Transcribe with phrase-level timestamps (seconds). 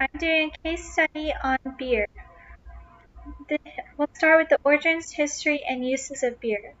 [0.00, 2.06] I'm doing a case study on beer.
[3.48, 3.58] The,
[3.96, 6.74] we'll start with the origins, history, and uses of beer.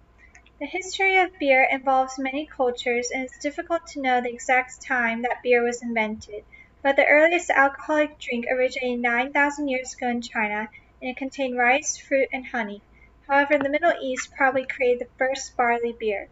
[0.60, 5.22] The history of beer involves many cultures and it's difficult to know the exact time
[5.22, 6.44] that beer was invented,
[6.82, 10.68] but the earliest alcoholic drink originated 9,000 years ago in China
[11.00, 12.82] and it contained rice, fruit, and honey.
[13.28, 16.28] However, the Middle East probably created the first barley beer.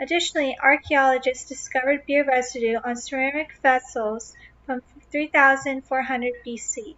[0.00, 4.34] Additionally, archaeologists discovered beer residue on ceramic vessels
[4.66, 4.80] from
[5.10, 6.96] 3400 BC.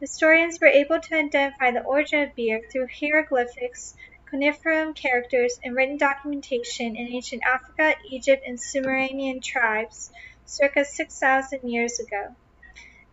[0.00, 3.94] Historians were able to identify the origin of beer through hieroglyphics,
[4.30, 10.10] cuneiform characters, and written documentation in ancient Africa, Egypt, and Sumerian tribes
[10.44, 12.34] circa 6,000 years ago.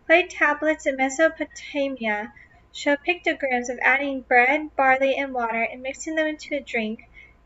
[0.06, 2.32] Clay tablets in Mesopotamia
[2.72, 7.00] show pictograms of adding bread, barley, and water and mixing them into a drink,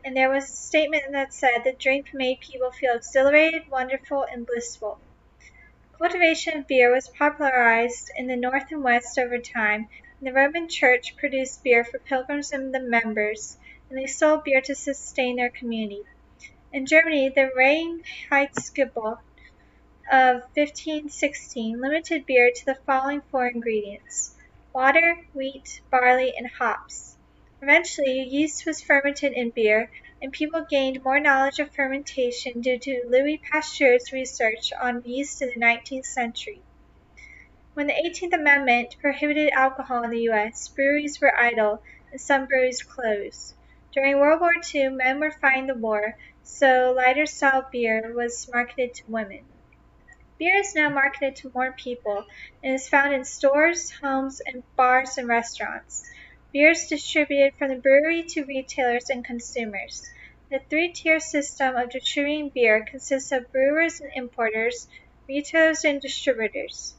[0.04, 4.46] and there was a statement that said the drink made people feel exhilarated, wonderful, and
[4.46, 4.98] blissful.
[5.98, 9.88] Cultivation of beer was popularized in the North and West over time,
[10.20, 13.58] and the Roman Church produced beer for pilgrims and the members,
[13.90, 16.04] and they sold beer to sustain their community.
[16.72, 19.18] In Germany, the Reinheitsgebot
[20.12, 24.36] of 1516 limited beer to the following four ingredients
[24.72, 27.16] water, wheat, barley, and hops.
[27.60, 33.04] Eventually, yeast was fermented in beer, and people gained more knowledge of fermentation due to
[33.08, 36.62] Louis Pasteur's research on yeast in the 19th century.
[37.74, 42.82] When the 18th Amendment prohibited alcohol in the U.S., breweries were idle and some breweries
[42.82, 43.54] closed.
[43.92, 48.94] During World War II, men were fighting the war, so lighter style beer was marketed
[48.94, 49.44] to women.
[50.38, 52.24] Beer is now marketed to more people
[52.62, 56.02] and is found in stores, homes, and bars and restaurants.
[56.50, 60.10] Beer is distributed from the brewery to retailers and consumers.
[60.50, 64.88] The three-tier system of distributing beer consists of brewers and importers,
[65.28, 66.94] retailers and distributors.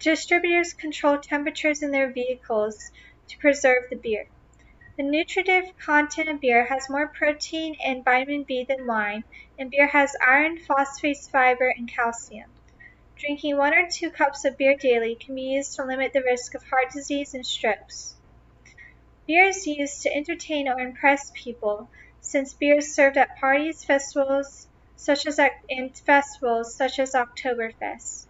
[0.00, 2.90] Distributors control temperatures in their vehicles
[3.28, 4.26] to preserve the beer.
[4.96, 9.22] The nutritive content of beer has more protein and vitamin B than wine,
[9.56, 12.50] and beer has iron, phosphates, fiber, and calcium.
[13.16, 16.54] Drinking one or two cups of beer daily can be used to limit the risk
[16.54, 18.16] of heart disease and strokes.
[19.26, 21.88] Beer is used to entertain or impress people,
[22.20, 28.26] since beer is served at parties, festivals, such as and festivals such as Oktoberfest.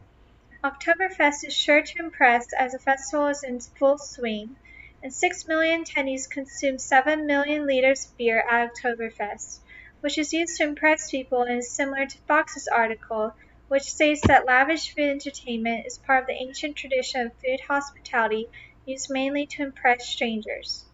[0.64, 4.56] Oktoberfest is sure to impress as the festival is in full swing,
[5.02, 9.60] and 6 million attendees consume 7 million liters of beer at Oktoberfest,
[10.00, 13.34] which is used to impress people and is similar to Fox's article
[13.72, 18.46] which states that lavish food entertainment is part of the ancient tradition of food hospitality
[18.84, 20.84] used mainly to impress strangers.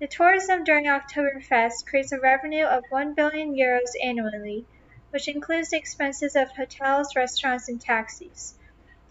[0.00, 4.64] The tourism during Oktoberfest creates a revenue of 1 billion euros annually,
[5.10, 8.54] which includes the expenses of hotels, restaurants, and taxis.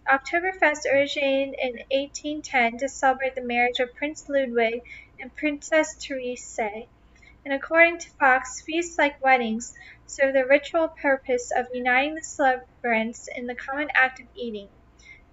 [0.10, 4.82] Oktoberfest originated in 1810 to celebrate the marriage of Prince Ludwig
[5.20, 9.76] and Princess Therese, and according to Fox, feasts like weddings
[10.10, 14.70] serve the ritual purpose of uniting the celebrants in the common act of eating.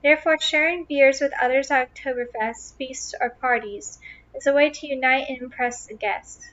[0.03, 3.99] Therefore, sharing beers with others at Oktoberfest, feasts, or parties
[4.35, 6.51] is a way to unite and impress the guests.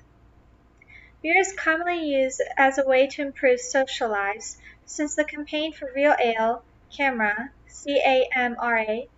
[1.22, 5.92] Beer is commonly used as a way to improve social lives, since the campaign for
[5.94, 6.64] Real Ale,
[6.96, 9.10] CAMRA, C-A-M-R-A,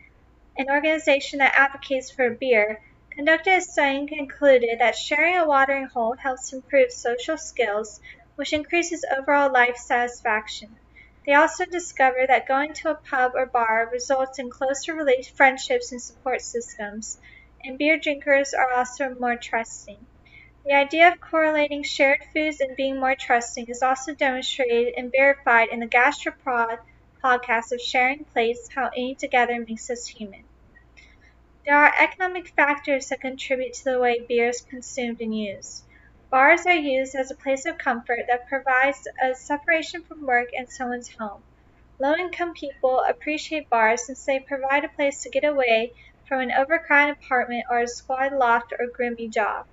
[0.57, 5.85] an organization that advocates for beer, conducted a study and concluded that sharing a watering
[5.87, 7.99] hole helps improve social skills
[8.35, 10.75] which increases overall life satisfaction.
[11.25, 14.95] They also discover that going to a pub or bar results in closer
[15.35, 17.19] friendships and support systems,
[17.63, 20.07] and beer drinkers are also more trusting.
[20.65, 25.69] The idea of correlating shared foods and being more trusting is also demonstrated and verified
[25.69, 26.77] in the Gastropod
[27.23, 30.45] podcast of Sharing Plates How Eating Together Makes Us Human.
[31.65, 35.85] There are economic factors that contribute to the way beer is consumed and used.
[36.33, 40.67] Bars are used as a place of comfort that provides a separation from work and
[40.67, 41.43] someone's home.
[41.99, 45.93] Low-income people appreciate bars since they provide a place to get away
[46.27, 49.67] from an overcrowded apartment or a squalid loft or grimy job.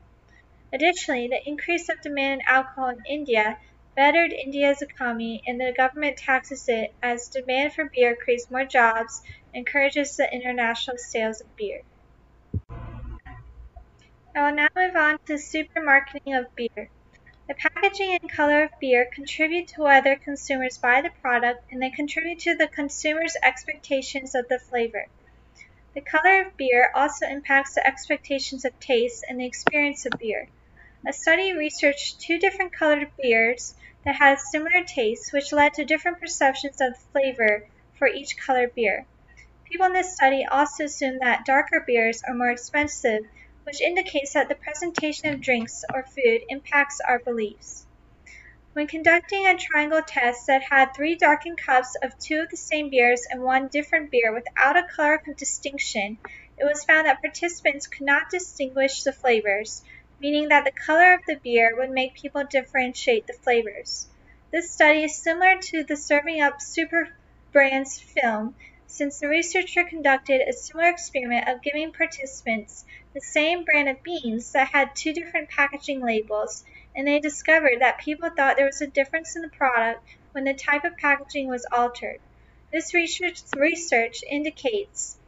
[0.70, 3.58] Additionally, the increase of demand in alcohol in India
[3.96, 9.22] bettered India's economy and the government taxes it as demand for beer creates more jobs
[9.54, 11.80] and encourages the international sales of beer.
[14.32, 16.88] I will now move on to the supermarketing of beer.
[17.48, 21.90] The packaging and color of beer contribute to whether consumers buy the product and they
[21.90, 25.06] contribute to the consumer's expectations of the flavor.
[25.94, 30.48] The color of beer also impacts the expectations of taste and the experience of beer.
[31.04, 33.74] A study researched two different colored beers
[34.04, 37.66] that had similar tastes, which led to different perceptions of the flavor
[37.98, 39.06] for each colored beer.
[39.64, 43.26] People in this study also assumed that darker beers are more expensive,
[43.64, 47.86] which indicates that the presentation of drinks or food impacts our beliefs.
[48.72, 52.88] When conducting a triangle test that had three darkened cups of two of the same
[52.88, 56.18] beers and one different beer without a color distinction,
[56.56, 59.82] it was found that participants could not distinguish the flavors,
[60.20, 64.06] meaning that the color of the beer would make people differentiate the flavors.
[64.52, 67.08] This study is similar to the serving up super
[67.52, 68.54] brands film,
[68.86, 74.52] since the researcher conducted a similar experiment of giving participants the same brand of beans
[74.52, 76.64] that had two different packaging labels,
[76.94, 80.02] and they discovered that people thought there was a difference in the product
[80.32, 82.20] when the type of packaging was altered.
[82.72, 85.18] This research, research indicates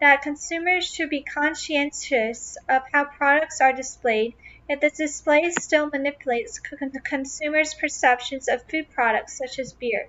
[0.00, 4.34] that consumers should be conscientious of how products are displayed,
[4.68, 10.08] yet the display still manipulates consumer's perceptions of food products such as beer.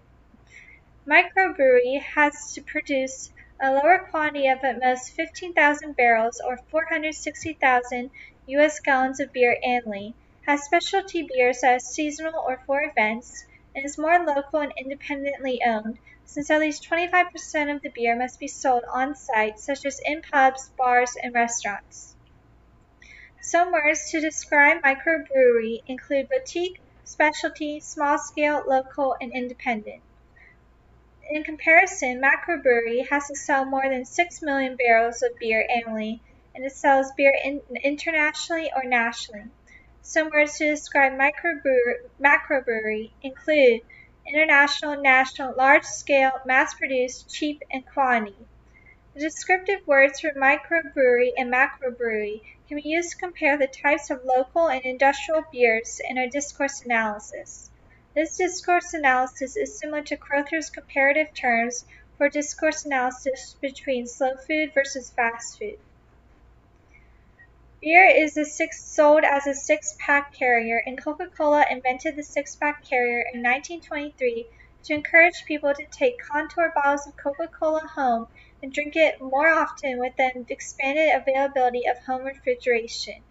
[1.05, 3.31] Microbrewery has to produce
[3.63, 8.09] a lower quantity of at most 15,000 barrels or 460,000
[8.47, 8.79] U.S.
[8.79, 10.15] gallons of beer annually,
[10.47, 15.61] has specialty beers that are seasonal or for events, and is more local and independently
[15.63, 20.01] owned, since at least 25% of the beer must be sold on site, such as
[20.03, 22.15] in pubs, bars, and restaurants.
[23.41, 30.01] Some words to describe microbrewery include boutique, specialty, small scale, local, and independent.
[31.33, 36.21] In comparison, macrobrewery has to sell more than 6 million barrels of beer annually,
[36.53, 39.45] and it sells beer in, internationally or nationally.
[40.01, 43.81] Some words to describe macrobrewery include
[44.27, 48.35] international, national, large scale, mass produced, cheap, and quantity.
[49.13, 54.25] The descriptive words for microbrewery and macrobrewery can be used to compare the types of
[54.25, 57.70] local and industrial beers in our discourse analysis.
[58.13, 61.85] This discourse analysis is similar to Crowther's comparative terms
[62.17, 65.79] for discourse analysis between slow food versus fast food.
[67.81, 73.41] Beer is six, sold as a six-pack carrier, and Coca-Cola invented the six-pack carrier in
[73.41, 74.45] 1923
[74.83, 78.27] to encourage people to take contour bottles of Coca-Cola home
[78.61, 83.23] and drink it more often with the expanded availability of home refrigeration.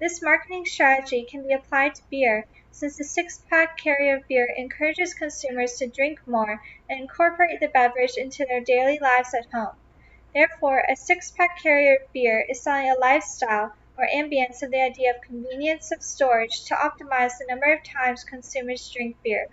[0.00, 2.44] This marketing strategy can be applied to beer,
[2.76, 8.18] since the six-pack carrier of beer encourages consumers to drink more and incorporate the beverage
[8.18, 9.74] into their daily lives at home.
[10.34, 15.22] Therefore, a six-pack carrier beer is selling a lifestyle or ambience of the idea of
[15.22, 19.48] convenience of storage to optimize the number of times consumers drink beer.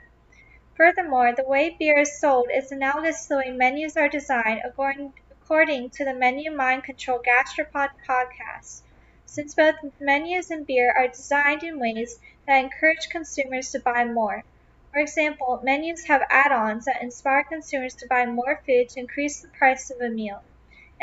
[0.76, 5.14] Furthermore, the way beer is sold is analogous to the way menus are designed according,
[5.32, 8.82] according to the Menu Mind Control Gastropod podcast,
[9.26, 14.44] since both menus and beer are designed in ways that encourage consumers to buy more.
[14.92, 19.48] For example, menus have add-ons that inspire consumers to buy more food to increase the
[19.50, 20.44] price of a meal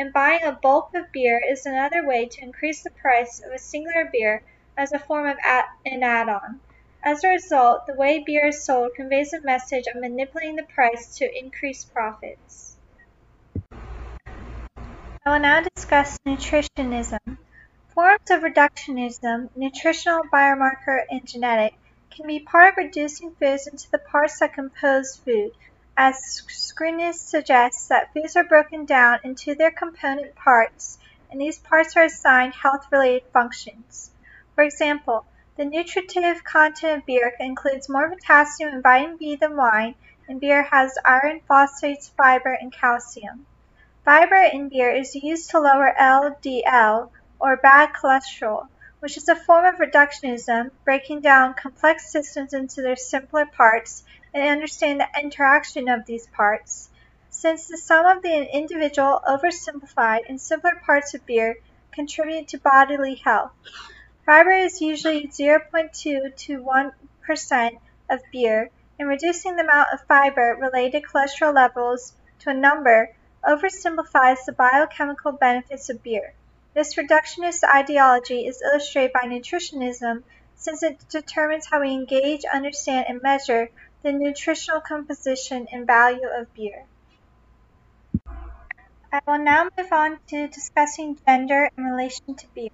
[0.01, 3.59] and buying a bulk of beer is another way to increase the price of a
[3.59, 4.43] singular beer
[4.75, 6.59] as a form of an add-on.
[7.03, 11.19] As a result, the way beer is sold conveys a message of manipulating the price
[11.19, 12.77] to increase profits.
[15.27, 17.37] I will now discuss nutritionism.
[17.95, 21.75] Forms of reductionism, nutritional, biomarker, and genetic,
[22.11, 25.51] can be part of reducing foods into the parts that compose food,
[25.97, 30.99] as Scrinis suggests that foods are broken down into their component parts,
[31.33, 34.13] and these parts are assigned health-related functions.
[34.55, 35.27] For example,
[35.57, 39.97] the nutritive content of beer includes more potassium and vitamin B than wine,
[40.29, 43.47] and beer has iron, phosphates, fiber, and calcium.
[44.05, 48.69] Fiber in beer is used to lower LDL, or bad cholesterol,
[49.01, 54.05] which is a form of reductionism, breaking down complex systems into their simpler parts
[54.35, 56.91] and understand the interaction of these parts.
[57.31, 61.57] Since the sum of the individual oversimplified and simpler parts of beer
[61.93, 63.53] contribute to bodily health.
[64.27, 67.79] Fiber is usually 0.2 to 1%
[68.11, 74.45] of beer, and reducing the amount of fiber related cholesterol levels to a number oversimplifies
[74.45, 76.35] the biochemical benefits of beer.
[76.73, 80.23] This reductionist ideology is illustrated by nutritionism
[80.55, 83.71] since it determines how we engage, understand, and measure
[84.03, 86.87] the nutritional composition and value of beer.
[89.13, 92.71] I will now move on to discussing gender in relation to beer.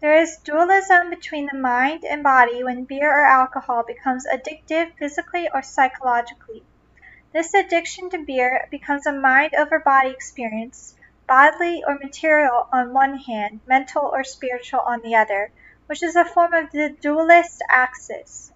[0.00, 5.48] There is dualism between the mind and body when beer or alcohol becomes addictive physically
[5.54, 6.64] or psychologically.
[7.32, 10.96] This addiction to beer becomes a mind over body experience,
[11.28, 15.52] bodily or material on one hand, mental or spiritual on the other,
[15.86, 18.50] which is a form of the dualist axis.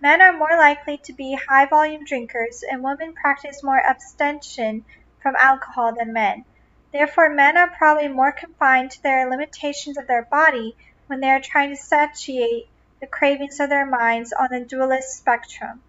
[0.00, 4.84] Men are more likely to be high volume drinkers and women practice more abstention
[5.22, 6.44] from alcohol than men.
[6.92, 11.40] Therefore men are probably more confined to the limitations of their body when they are
[11.40, 12.68] trying to satiate
[13.00, 15.82] the cravings of their minds on the dualist spectrum.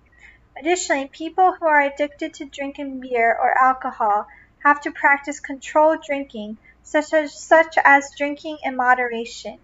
[0.59, 4.27] Additionally, people who are addicted to drinking beer or alcohol
[4.63, 9.59] have to practice controlled drinking, such as, such as drinking in moderation.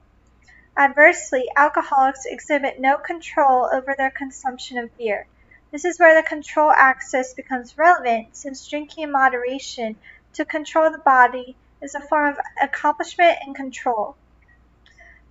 [0.75, 5.27] Adversely, alcoholics exhibit no control over their consumption of beer.
[5.71, 9.95] This is where the control axis becomes relevant, since drinking in moderation
[10.33, 14.15] to control the body is a form of accomplishment and control.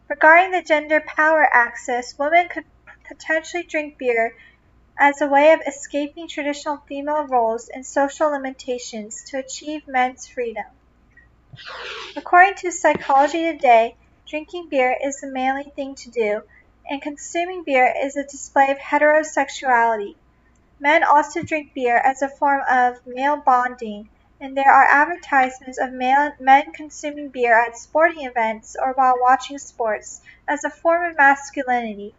[0.09, 2.65] Regarding the gender power axis, women could
[3.07, 4.37] potentially drink beer
[5.05, 10.65] as a way of escaping traditional female roles and social limitations to achieve men's freedom.
[12.15, 13.97] According to Psychology Today,
[14.29, 16.43] Drinking beer is the manly thing to do,
[16.89, 20.15] and consuming beer is a display of heterosexuality.
[20.79, 24.09] Men also drink beer as a form of male bonding,
[24.41, 29.59] and there are advertisements of male, men consuming beer at sporting events or while watching
[29.59, 32.15] sports as a form of masculinity.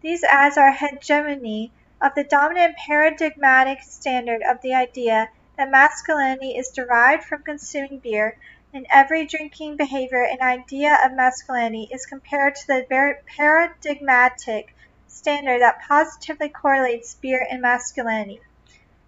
[0.00, 6.70] These ads are hegemony of the dominant paradigmatic standard of the idea that masculinity is
[6.70, 8.36] derived from consuming beer
[8.72, 14.74] in every drinking behavior an idea of masculinity is compared to the paradigmatic
[15.06, 18.40] standard that positively correlates beer and masculinity.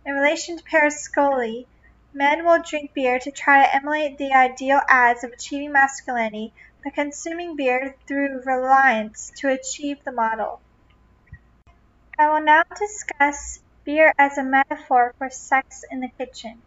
[0.06, 1.66] In relation to Parasecoli,
[2.14, 6.90] men will drink beer to try to emulate the ideal ads of achieving masculinity by
[6.90, 10.62] consuming beer through reliance to achieve the model.
[12.20, 16.60] I will now discuss beer as a metaphor for sex in the kitchen.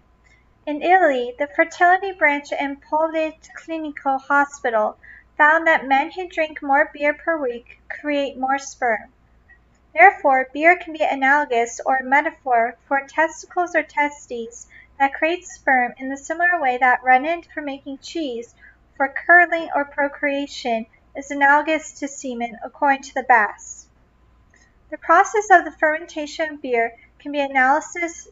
[0.65, 4.97] In Italy, the fertility branch in Policlinico Hospital
[5.35, 9.11] found that men who drink more beer per week create more sperm.
[9.93, 14.67] Therefore, beer can be analogous or metaphor for testicles or testes
[14.99, 18.55] that create sperm in the similar way that rennet for making cheese
[18.95, 23.89] for curdling or procreation is analogous to semen according to the Bass.
[24.91, 28.27] The process of the fermentation of beer can be analogous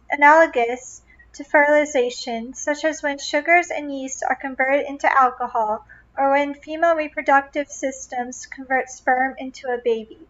[1.32, 5.88] to fertilization, such as when sugars and yeast are converted into alcohol
[6.18, 10.28] or when female reproductive systems convert sperm into a baby.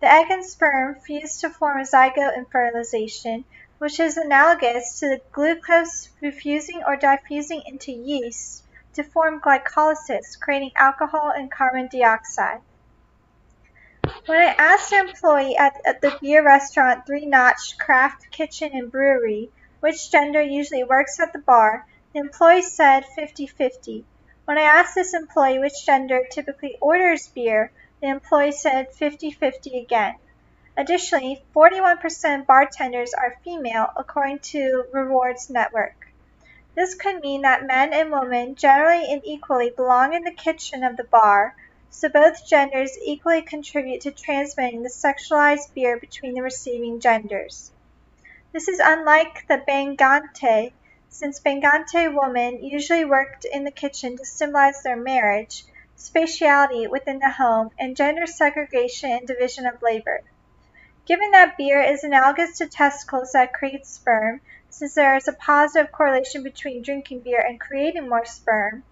[0.00, 3.46] The egg and sperm fuse to form a zygote in fertilization,
[3.78, 6.08] which is analogous to the glucose
[6.42, 12.60] fusing or diffusing into yeast to form glycolysis, creating alcohol and carbon dioxide.
[14.26, 18.92] When I asked an employee at, at the beer restaurant Three Notch Craft Kitchen and
[18.92, 24.04] Brewery which gender usually works at the bar, the employee said 50-50.
[24.44, 30.16] When I asked this employee which gender typically orders beer, the employee said 50-50 again.
[30.76, 36.08] Additionally, 41% bartenders are female according to Rewards Network.
[36.74, 40.96] This could mean that men and women generally and equally belong in the kitchen of
[40.96, 41.54] the bar,
[41.96, 47.70] so both genders equally contribute to transmitting the sexualized beer between the receiving genders.
[48.52, 50.72] This is unlike the bangante,
[51.08, 55.64] since bangante women usually worked in the kitchen to symbolize their marriage,
[55.96, 60.22] spatiality within the home, and gender segregation and division of labor.
[61.06, 65.92] Given that beer is analogous to testicles that create sperm, since there is a positive
[65.92, 68.82] correlation between drinking beer and creating more sperm,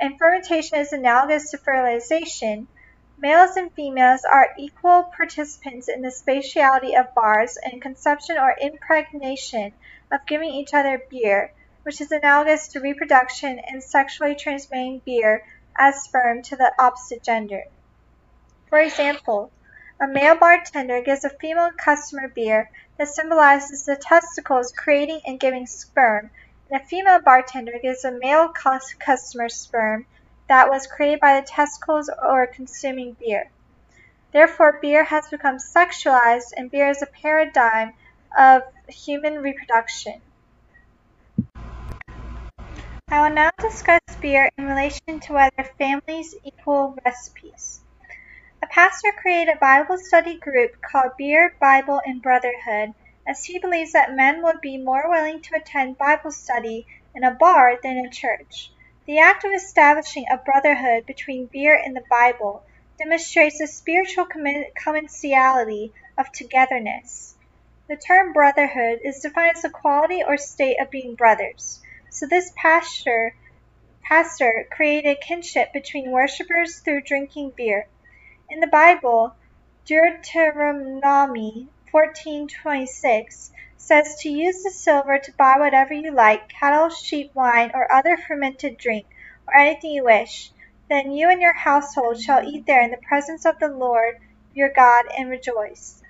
[0.00, 2.68] and fermentation is analogous to fertilization,
[3.16, 9.72] Males and females are equal participants in the spatiality of bars and consumption or impregnation
[10.10, 11.52] of giving each other beer,
[11.84, 15.46] which is analogous to reproduction and sexually transmitting beer
[15.78, 17.62] as sperm to the opposite gender.
[18.66, 19.52] For example,
[20.00, 25.66] a male bartender gives a female customer beer that symbolizes the testicles creating and giving
[25.66, 26.30] sperm,
[26.76, 30.06] a female bartender gives a male customer sperm
[30.48, 33.50] that was created by the testicles or consuming beer.
[34.32, 37.92] Therefore, beer has become sexualized and beer is a paradigm
[38.36, 40.20] of human reproduction.
[43.08, 47.80] I will now discuss beer in relation to whether families equal recipes.
[48.62, 52.94] A pastor created a Bible study group called Beer, Bible, and Brotherhood
[53.26, 57.30] as he believes that men would be more willing to attend Bible study in a
[57.30, 58.70] bar than a church.
[59.06, 62.64] The act of establishing a brotherhood between beer and the Bible
[62.98, 67.34] demonstrates the spiritual commensality of togetherness.
[67.88, 71.82] The term brotherhood is defined as the quality or state of being brothers.
[72.10, 73.34] So this pastor,
[74.02, 77.88] pastor created kinship between worshippers through drinking beer.
[78.48, 79.34] In the Bible,
[79.84, 87.70] Deuteronomy 14:26 says to use the silver to buy whatever you like, cattle, sheep, wine,
[87.72, 89.06] or other fermented drink,
[89.46, 90.50] or anything you wish.
[90.90, 94.16] Then you and your household shall eat there in the presence of the Lord
[94.52, 96.02] your God and rejoice.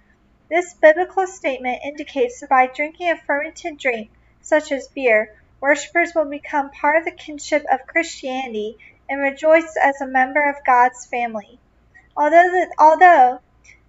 [0.49, 4.11] This biblical statement indicates that by drinking a fermented drink,
[4.41, 8.79] such as beer, worshippers will become part of the kinship of Christianity
[9.11, 11.61] and rejoice as a member of God's family.
[12.17, 13.41] Although, the, although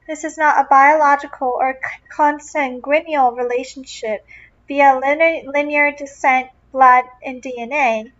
[0.07, 1.79] this is not a biological or
[2.15, 4.25] consanguineal relationship
[4.67, 8.11] via linear descent, blood, and DNA,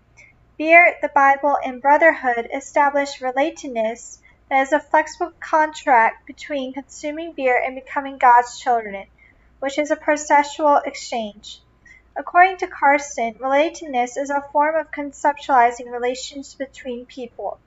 [0.57, 7.61] beer, the Bible, and brotherhood establish relatedness that is a flexible contract between consuming beer
[7.63, 9.05] and becoming God's children,
[9.59, 11.61] which is a processual exchange.
[12.15, 17.59] According to Carsten, relatedness is a form of conceptualizing relations between people.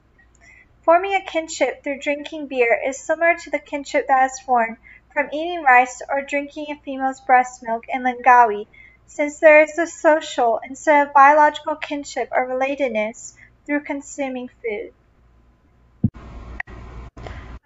[0.89, 4.79] Forming a kinship through drinking beer is similar to the kinship that is formed
[5.13, 8.67] from eating rice or drinking a female's breast milk in Langkawi,
[9.07, 13.35] since there is a social instead of biological kinship or relatedness
[13.67, 14.95] through consuming food.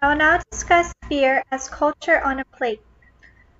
[0.01, 2.81] I will now discuss beer as culture on a plate.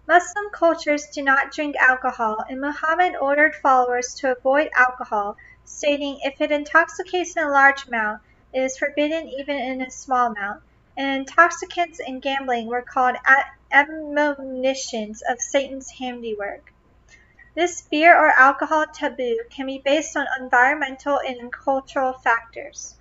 [0.05, 6.41] Muslim cultures do not drink alcohol, and Muhammad ordered followers to avoid alcohol, stating, If
[6.41, 8.19] it intoxicates in a large amount,
[8.53, 10.61] it is forbidden even in a small amount.
[10.95, 13.15] And intoxicants and gambling were called
[13.71, 16.71] admonitions of Satan's handiwork.
[17.55, 22.95] This beer or alcohol taboo can be based on environmental and cultural factors.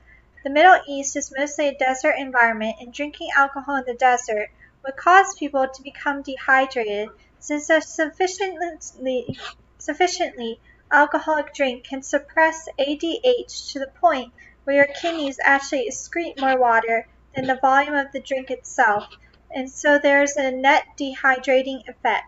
[0.45, 4.51] The Middle East is mostly a desert environment, and drinking alcohol in the desert
[4.85, 9.39] would cause people to become dehydrated since a sufficiently,
[9.79, 14.33] sufficiently alcoholic drink can suppress ADH to the point
[14.65, 19.09] where your kidneys actually excrete more water than the volume of the drink itself,
[19.51, 22.27] and so there is a net dehydrating effect.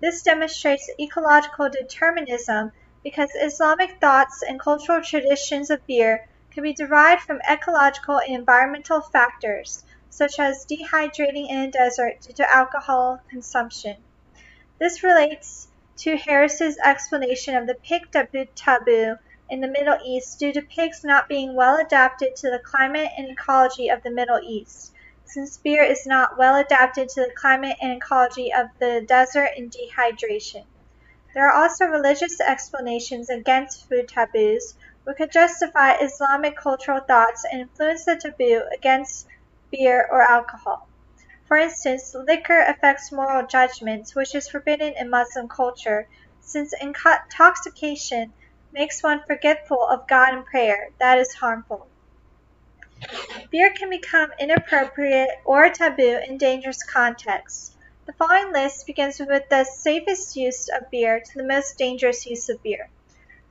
[0.00, 7.22] This demonstrates ecological determinism because Islamic thoughts and cultural traditions of beer can be derived
[7.22, 13.96] from ecological and environmental factors, such as dehydrating in a desert due to alcohol consumption.
[14.78, 19.16] This relates to Harris's explanation of the pig taboo
[19.50, 23.28] in the Middle East due to pigs not being well adapted to the climate and
[23.28, 24.92] ecology of the Middle East,
[25.24, 29.70] since beer is not well adapted to the climate and ecology of the desert and
[29.70, 30.64] dehydration.
[31.34, 37.62] There are also religious explanations against food taboos, which could justify Islamic cultural thoughts and
[37.62, 39.26] influence the taboo against
[39.70, 40.88] beer or alcohol.
[41.46, 46.08] For instance, liquor affects moral judgments, which is forbidden in Muslim culture,
[46.40, 48.32] since intoxication
[48.74, 50.90] makes one forgetful of God and prayer.
[50.98, 51.86] That is harmful.
[53.50, 57.74] Beer can become inappropriate or taboo in dangerous contexts.
[58.04, 62.50] The following list begins with the safest use of beer to the most dangerous use
[62.50, 62.90] of beer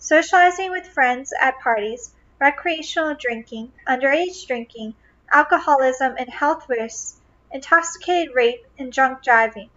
[0.04, 4.94] socializing with friends at parties, recreational drinking, underage drinking,
[5.32, 7.22] alcoholism and health risks,
[7.54, 9.70] intoxicated rape, and drunk driving.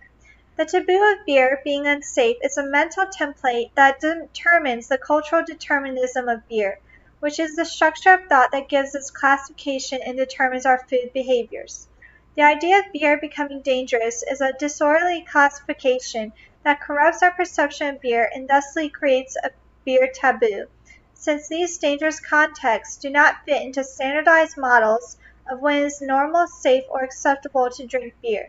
[0.59, 6.31] The taboo of beer being unsafe is a mental template that determines the cultural determinism
[6.31, 6.79] of beer,
[7.21, 11.88] which is the structure of thought that gives its classification and determines our food behaviors.
[12.37, 16.33] The idea of beer becoming dangerous is a disorderly classification
[16.64, 19.51] that corrupts our perception of beer and thusly creates a
[19.85, 20.69] beer taboo,
[21.12, 25.19] since these dangerous contexts do not fit into standardized models
[25.51, 28.49] of when it is normal, safe, or acceptable to drink beer.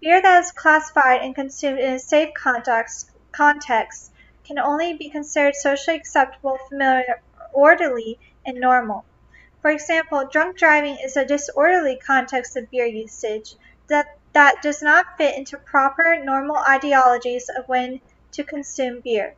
[0.00, 4.10] Beer that is classified and consumed in a safe context, context
[4.44, 7.20] can only be considered socially acceptable, familiar,
[7.52, 9.04] orderly, and normal.
[9.60, 13.56] For example, drunk driving is a disorderly context of beer usage
[13.88, 18.00] that, that does not fit into proper normal ideologies of when
[18.32, 19.34] to consume beer.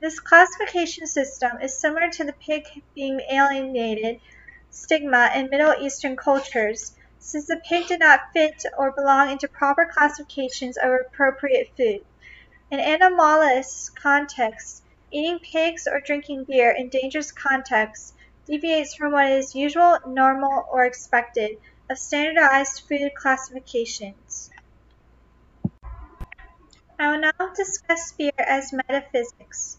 [0.00, 4.20] This classification system is similar to the pig being alienated
[4.68, 6.92] stigma in Middle Eastern cultures,
[7.26, 12.04] since the pig did not fit or belong into proper classifications of appropriate food.
[12.70, 18.14] In anomalous contexts, eating pigs or drinking beer in dangerous contexts
[18.46, 21.58] deviates from what is usual, normal, or expected
[21.90, 24.48] of standardized food classifications.
[26.96, 29.78] I will now discuss beer as metaphysics.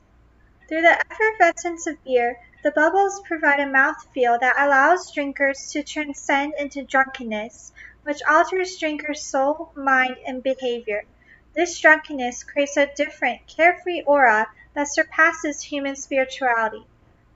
[0.68, 6.56] Through the effervescence of beer, the bubbles provide a mouthfeel that allows drinkers to transcend
[6.60, 7.72] into drunkenness,
[8.04, 11.06] which alters drinkers' soul, mind, and behavior.
[11.54, 16.86] This drunkenness creates a different, carefree aura that surpasses human spirituality.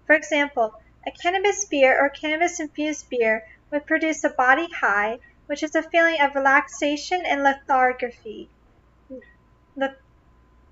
[0.05, 0.75] For example,
[1.07, 5.83] a cannabis beer or cannabis infused beer would produce a body high, which is a
[5.83, 8.49] feeling of relaxation and lethargy.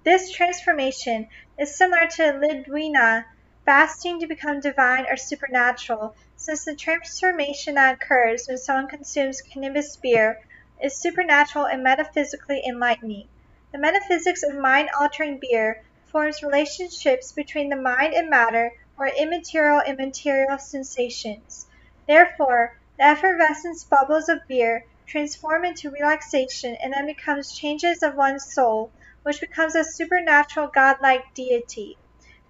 [0.03, 3.25] This transformation is similar to Lidwina
[3.65, 9.95] fasting to become divine or supernatural, since the transformation that occurs when someone consumes cannabis
[9.97, 10.39] beer
[10.81, 13.27] is supernatural and metaphysically enlightening.
[13.71, 19.97] The metaphysics of mind-altering beer forms relationships between the mind and matter or immaterial and
[19.97, 21.67] material sensations.
[22.07, 28.51] Therefore, the effervescence bubbles of beer transform into relaxation and then becomes changes of one's
[28.51, 28.91] soul,
[29.29, 31.95] which becomes a supernatural godlike deity.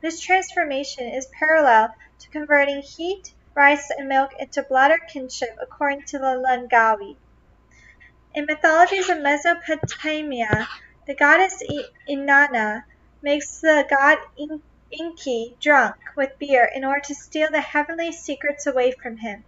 [0.02, 6.04] This transformation is parallel to converting heat, rice, and milk into blood or kinship according
[6.04, 7.18] to the Langkawi.
[8.34, 10.70] In mythologies of Mesopotamia,
[11.06, 11.62] the goddess
[12.08, 12.86] Inanna
[13.22, 14.20] makes the god
[14.98, 19.44] Enki drunk with beer in order to steal the heavenly secrets away from him.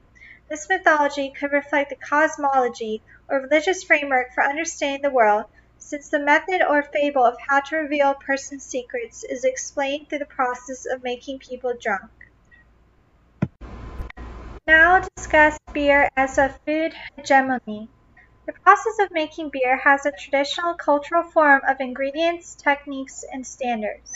[0.50, 5.46] This mythology could reflect the cosmology or religious framework for understanding the world
[5.82, 10.20] since the method or fable of how to reveal a person's secrets is explained through
[10.20, 12.12] the process of making people drunk.
[14.68, 17.90] Now discuss beer as a food hegemony.
[18.46, 24.14] The process of making beer has a traditional cultural form of ingredients, techniques, and standards.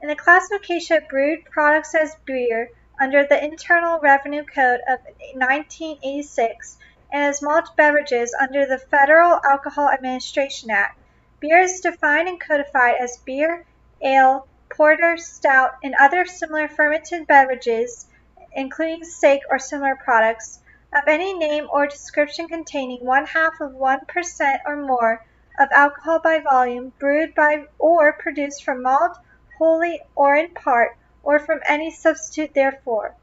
[0.00, 5.00] In the classification of brewed products as beer under the Internal Revenue Code of
[5.34, 6.78] 1986
[7.12, 10.98] and as malt beverages under the Federal Alcohol Administration Act,
[11.40, 13.64] Beer is defined and codified as beer,
[14.02, 18.06] ale, porter, stout, and other similar fermented beverages,
[18.52, 20.60] including sake or similar products,
[20.92, 25.24] of any name or description containing one half of one per cent or more
[25.58, 29.16] of alcohol by volume, brewed by or produced from malt,
[29.58, 33.14] wholly or in part, or from any substitute therefor.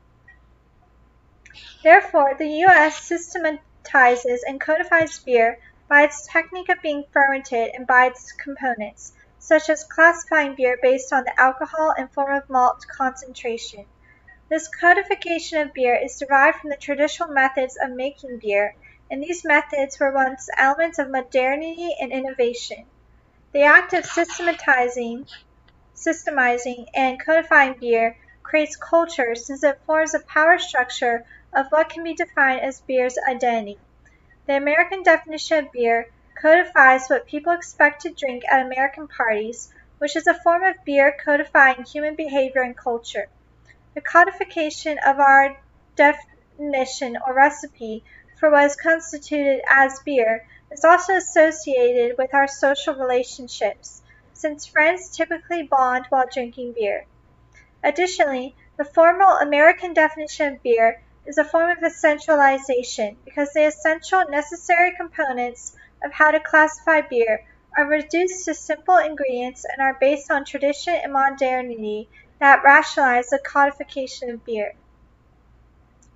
[1.83, 2.97] Therefore, the U.S.
[3.03, 9.69] systematizes and codifies beer by its technique of being fermented and by its components, such
[9.69, 13.85] as classifying beer based on the alcohol and form of malt concentration.
[14.49, 18.75] This codification of beer is derived from the traditional methods of making beer,
[19.09, 22.85] and these methods were once elements of modernity and innovation.
[23.51, 25.27] The act of systematizing,
[25.95, 32.03] systemizing and codifying beer creates culture since it forms a power structure of what can
[32.03, 33.79] be defined as beer's identity.
[34.47, 40.15] The American definition of beer codifies what people expect to drink at American parties, which
[40.15, 43.27] is a form of beer codifying human behavior and culture.
[43.95, 45.57] The codification of our
[45.95, 48.03] definition or recipe
[48.39, 54.03] for what is constituted as beer is also associated with our social relationships,
[54.33, 57.05] since friends typically bond while drinking beer.
[57.83, 64.23] Additionally, the formal American definition of beer is a form of essentialization because the essential
[64.29, 67.43] necessary components of how to classify beer
[67.77, 72.07] are reduced to simple ingredients and are based on tradition and modernity
[72.39, 74.73] that rationalize the codification of beer.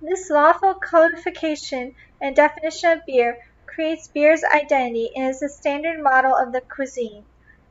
[0.00, 6.34] This lawful codification and definition of beer creates beer's identity and is the standard model
[6.34, 7.24] of the cuisine.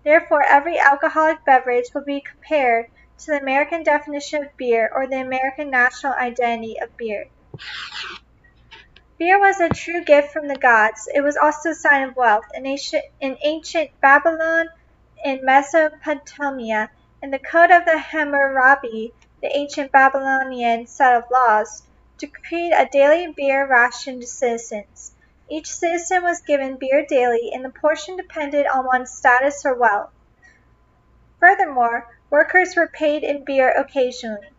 [0.04, 2.88] Therefore, every alcoholic beverage will be compared
[3.19, 7.27] to the American definition of beer or the American national identity of beer.
[9.17, 11.10] Beer was a true gift from the gods.
[11.13, 12.45] It was also a sign of wealth.
[12.53, 14.69] In ancient, in ancient Babylon,
[15.25, 16.89] in Mesopotamia,
[17.21, 21.84] in the Code of the Hammurabi, the ancient Babylonian set of laws,
[22.17, 25.13] decreed a daily beer ration to citizens.
[25.49, 30.12] Each citizen was given beer daily, and the portion depended on one's status or wealth.
[31.39, 34.49] Furthermore, Workers were paid in beer occasionally.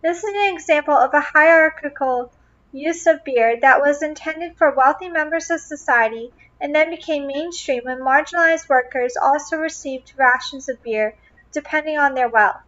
[0.00, 2.32] This is an example of a hierarchical
[2.72, 7.84] use of beer that was intended for wealthy members of society and then became mainstream
[7.84, 11.14] when marginalized workers also received rations of beer
[11.52, 12.62] depending on their wealth.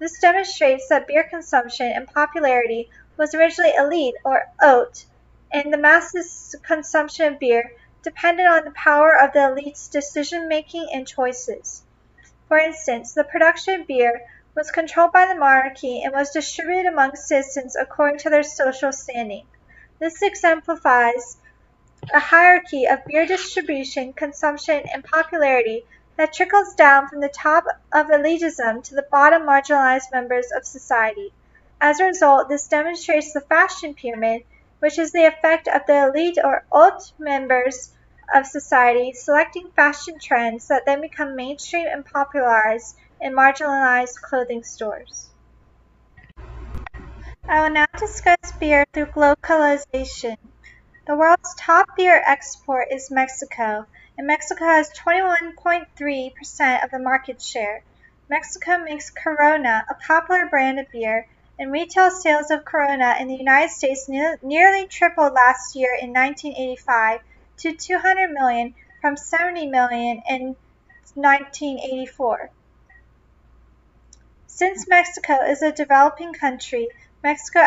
[0.00, 5.04] This demonstrates that beer consumption and popularity was originally elite or haute,
[5.52, 10.88] and the masses' consumption of beer depended on the power of the elite's decision making
[10.92, 11.84] and choices.
[12.52, 17.16] For instance, the production of beer was controlled by the monarchy and was distributed among
[17.16, 19.46] citizens according to their social standing.
[19.98, 21.38] This exemplifies
[22.12, 25.86] a hierarchy of beer distribution, consumption, and popularity
[26.18, 31.32] that trickles down from the top of elitism to the bottom marginalized members of society.
[31.80, 34.44] As a result, this demonstrates the fashion pyramid,
[34.78, 37.94] which is the effect of the elite or haute members
[38.34, 45.28] of society selecting fashion trends that then become mainstream and popularized in marginalized clothing stores.
[47.48, 50.36] I will now discuss beer through globalization.
[51.06, 57.82] The world's top beer export is Mexico, and Mexico has 21.3% of the market share.
[58.28, 61.26] Mexico makes Corona, a popular brand of beer,
[61.58, 66.12] and retail sales of Corona in the United States ne nearly tripled last year in
[66.12, 67.20] 1985
[67.58, 70.56] to 200 million from 70 million in
[71.14, 72.50] 1984.
[74.46, 76.88] Since Mexico is a developing country,
[77.22, 77.60] Mexico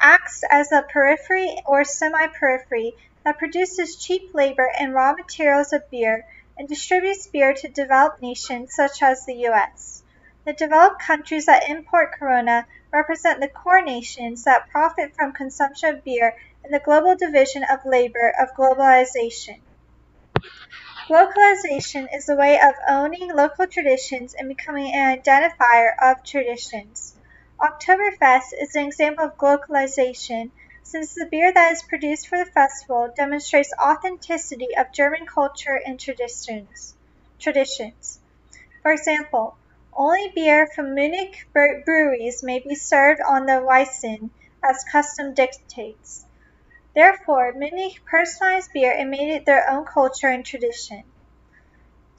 [0.00, 6.26] acts as a periphery or semi-periphery that produces cheap labor and raw materials of beer
[6.58, 10.02] and distributes beer to developed nations such as the U.S.
[10.44, 16.04] The developed countries that import Corona represent the core nations that profit from consumption of
[16.04, 19.62] beer in the global division of labor of globalization.
[21.08, 27.16] Localization is a way of owning local traditions and becoming an identifier of traditions.
[27.60, 30.50] Oktoberfest is an example of localization
[30.82, 36.00] since the beer that is produced for the festival demonstrates authenticity of German culture and
[36.00, 36.96] traditions.
[37.38, 38.20] traditions.
[38.82, 39.58] For example,
[39.92, 44.30] only beer from Munich breweries may be served on the Wiesn,
[44.64, 46.26] as custom dictates.
[46.94, 51.04] Therefore, many personalized beer and made it their own culture and tradition.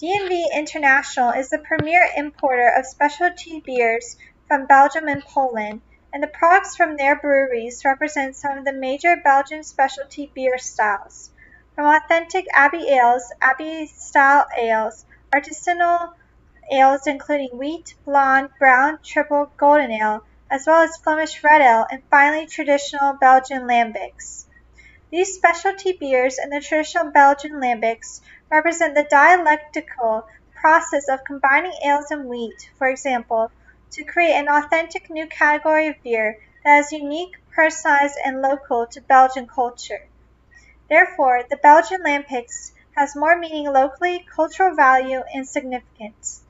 [0.02, 6.28] DNV International is the premier importer of specialty beers from Belgium and Poland, and the
[6.28, 11.30] products from their breweries represent some of the major Belgian specialty beer styles,
[11.76, 16.16] from authentic Abbey ales, Abbey style ales, artisanal
[16.72, 22.02] ales including wheat, blonde, brown, triple, golden ale, as well as Flemish red ale, and
[22.10, 24.48] finally traditional Belgian lambics.
[25.13, 32.10] These specialty beers and the traditional Belgian lambics represent the dialectical process of combining ales
[32.10, 33.52] and wheat, for example,
[33.91, 39.02] to create an authentic new category of beer that is unique, personalized, and local to
[39.02, 40.08] Belgian culture.
[40.89, 46.41] Therefore, the Belgian lambics has more meaning locally, cultural value, and significance.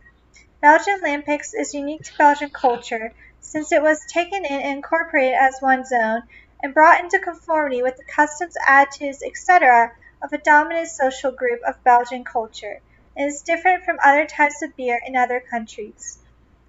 [0.61, 5.59] Belgian lambics is unique to Belgian culture since it was taken in and incorporated as
[5.61, 6.23] one's own
[6.63, 9.91] and brought into conformity with the customs, attitudes, etc.
[10.21, 12.79] of a dominant social group of Belgian culture,
[13.15, 16.17] and is different from other types of beer in other countries.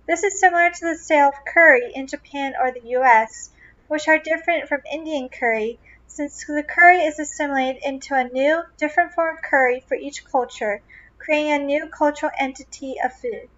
[0.06, 3.50] This is similar to the sale of curry in Japan or the US,
[3.86, 9.12] which are different from Indian curry since the curry is assimilated into a new, different
[9.14, 10.82] form of curry for each culture,
[11.18, 13.48] creating a new cultural entity of food.